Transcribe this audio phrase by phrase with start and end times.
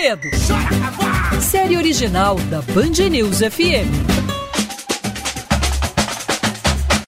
[0.00, 0.30] Enredo.
[1.42, 3.86] Série original da Band News FM.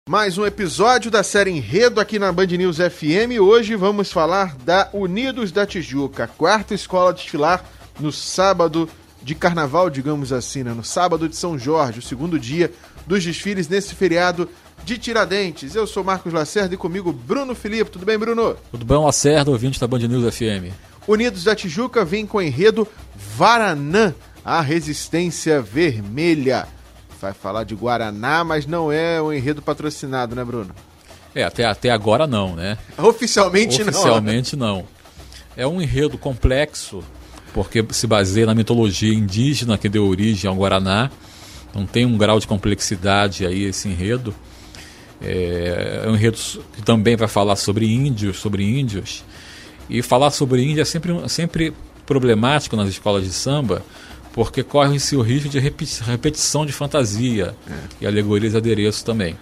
[0.06, 3.40] Mais um episódio da série Enredo aqui na Band News FM.
[3.40, 7.64] Hoje vamos falar da Unidos da Tijuca, a quarta escola a desfilar
[7.98, 8.86] no sábado
[9.22, 10.74] de carnaval, digamos assim, né?
[10.74, 12.70] no sábado de São Jorge, o segundo dia
[13.06, 14.46] dos desfiles nesse feriado
[14.84, 15.74] de Tiradentes.
[15.74, 17.90] Eu sou Marcos Lacerda e comigo Bruno Felipe.
[17.90, 18.54] Tudo bem, Bruno?
[18.70, 20.91] Tudo bem, Lacerda, ouvinte da Band News FM.
[21.06, 22.86] Unidos da Tijuca vem com o enredo
[23.36, 26.66] Varanã, a resistência vermelha.
[27.20, 30.74] Vai falar de Guaraná, mas não é um enredo patrocinado, né, Bruno?
[31.34, 32.76] É, até, até agora não, né?
[32.98, 34.00] Oficialmente, Oficialmente não.
[34.00, 34.84] Oficialmente não.
[35.56, 37.02] É um enredo complexo,
[37.54, 41.10] porque se baseia na mitologia indígena que deu origem ao Guaraná.
[41.70, 44.34] Então tem um grau de complexidade aí esse enredo.
[45.20, 46.38] É, é um enredo
[46.74, 49.24] que também vai falar sobre índios, sobre índios.
[49.88, 51.74] E falar sobre índio é sempre, sempre
[52.06, 53.82] problemático nas escolas de samba,
[54.32, 57.74] porque corre-se o risco de repetição de fantasia é.
[58.00, 59.36] e alegorias e adereços também.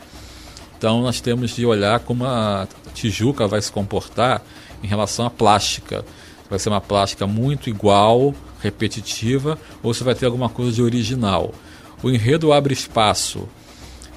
[0.77, 4.43] Então nós temos de olhar como a Tijuca vai se comportar
[4.83, 6.05] em relação à plástica.
[6.49, 11.55] Vai ser uma plástica muito igual, repetitiva, ou se vai ter alguma coisa de original.
[12.03, 13.47] O enredo abre espaço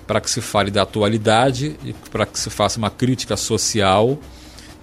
[0.07, 4.17] para que se fale da atualidade e para que se faça uma crítica social.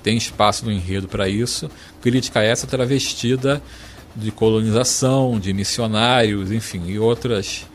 [0.03, 1.71] Tem espaço no enredo para isso.
[2.01, 3.63] Crítica essa travestida
[4.15, 7.67] de colonização, de missionários, enfim, e outras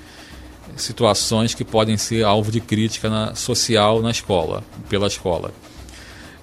[0.75, 5.53] situações que podem ser alvo de crítica na, social na escola, pela escola.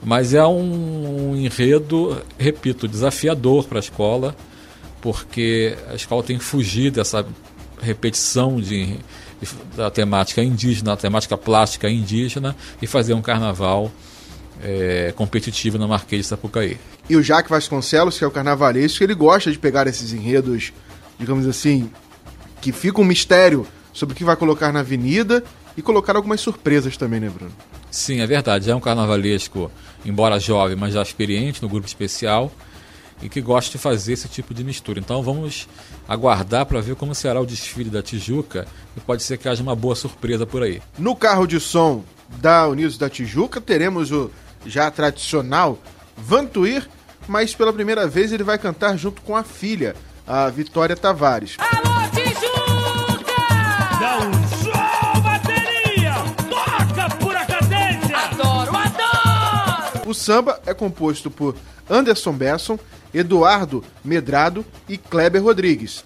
[0.02, 4.34] Mas é um, um enredo, repito, desafiador para a escola,
[5.00, 7.24] porque a escola tem que fugir dessa
[7.80, 8.98] repetição de,
[9.76, 13.90] da temática indígena, da temática plástica indígena e fazer um carnaval
[14.62, 16.78] é, competitivo na Marquês de Sapucaí.
[17.08, 20.72] E o Jaque Vasconcelos, que é o carnavalesco, ele gosta de pegar esses enredos,
[21.18, 21.90] digamos assim,
[22.60, 25.42] que fica um mistério sobre o que vai colocar na avenida
[25.76, 27.52] e colocar algumas surpresas também, né, Bruno?
[27.90, 28.70] Sim, é verdade.
[28.70, 29.70] É um carnavalesco,
[30.04, 32.50] embora jovem, mas já experiente no grupo especial
[33.22, 34.98] e que gosta de fazer esse tipo de mistura.
[34.98, 35.68] Então vamos
[36.08, 39.76] aguardar para ver como será o desfile da Tijuca e pode ser que haja uma
[39.76, 40.82] boa surpresa por aí.
[40.98, 42.04] No carro de som
[42.40, 44.30] da Unidos da Tijuca teremos o
[44.64, 45.78] já tradicional
[46.16, 46.88] Vantuir,
[47.26, 49.94] mas pela primeira vez ele vai cantar junto com a filha,
[50.26, 51.56] a Vitória Tavares.
[51.58, 53.32] Alô, Tijuca!
[54.00, 56.14] Dá um show, bateria!
[56.48, 58.16] Toca pura cadência!
[58.16, 60.08] Adoro, adoro!
[60.08, 61.56] O samba é composto por
[61.88, 62.78] Anderson Besson,
[63.12, 66.04] Eduardo Medrado e Kleber Rodrigues.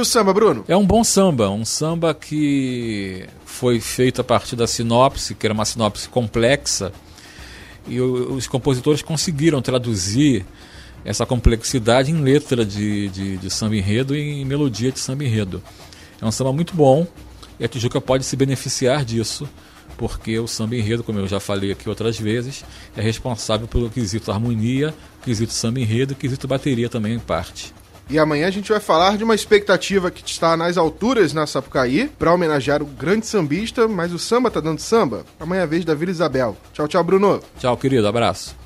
[0.00, 0.64] O samba, Bruno?
[0.66, 5.54] É um bom samba, um samba que foi feito a partir da sinopse, que era
[5.54, 6.92] uma sinopse complexa,
[7.86, 10.44] e os compositores conseguiram traduzir
[11.04, 15.62] essa complexidade em letra de, de, de samba enredo e em melodia de samba enredo.
[16.20, 17.06] É um samba muito bom
[17.58, 19.48] e a Tijuca pode se beneficiar disso,
[19.96, 22.64] porque o samba enredo, como eu já falei aqui outras vezes,
[22.96, 27.72] é responsável pelo quesito harmonia, quesito samba enredo e quesito bateria também em parte.
[28.10, 32.10] E amanhã a gente vai falar de uma expectativa que está nas alturas na Sapucaí
[32.18, 35.24] para homenagear o grande sambista, mas o samba tá dando samba.
[35.38, 36.56] Amanhã é a vez da Vila Isabel.
[36.72, 37.40] Tchau, tchau, Bruno.
[37.58, 38.08] Tchau, querido.
[38.08, 38.59] Abraço.